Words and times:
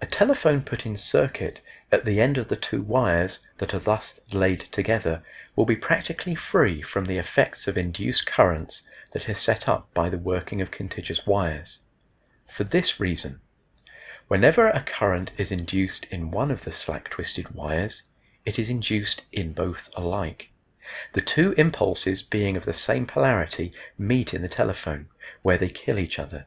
A 0.00 0.06
telephone 0.06 0.62
put 0.62 0.86
in 0.86 0.96
circuit 0.96 1.60
at 1.92 2.06
the 2.06 2.22
end 2.22 2.38
of 2.38 2.48
the 2.48 2.56
two 2.56 2.80
wires 2.80 3.38
that 3.58 3.74
are 3.74 3.78
thus 3.80 4.18
laid 4.32 4.60
together 4.60 5.22
will 5.54 5.66
be 5.66 5.76
practically 5.76 6.34
free 6.34 6.80
from 6.80 7.04
the 7.04 7.18
effects 7.18 7.68
of 7.68 7.76
induced 7.76 8.24
currents 8.24 8.80
that 9.10 9.28
are 9.28 9.34
set 9.34 9.68
up 9.68 9.92
by 9.92 10.08
the 10.08 10.16
working 10.16 10.62
of 10.62 10.70
contiguous 10.70 11.26
wires 11.26 11.80
for 12.48 12.64
this 12.64 12.98
reason: 12.98 13.42
Whenever 14.26 14.68
a 14.70 14.80
current 14.82 15.32
is 15.36 15.52
induced 15.52 16.06
in 16.06 16.30
one 16.30 16.50
of 16.50 16.64
the 16.64 16.72
slack 16.72 17.10
twisted 17.10 17.50
wires 17.50 18.04
it 18.46 18.58
is 18.58 18.70
induced 18.70 19.20
in 19.32 19.52
both 19.52 19.90
alike; 19.94 20.48
the 21.12 21.20
two 21.20 21.52
impulses 21.58 22.22
being 22.22 22.56
of 22.56 22.64
the 22.64 22.72
same 22.72 23.06
polarity 23.06 23.74
meet 23.98 24.32
in 24.32 24.40
the 24.40 24.48
telephone, 24.48 25.10
where 25.42 25.58
they 25.58 25.68
kill 25.68 25.98
each 25.98 26.18
other. 26.18 26.46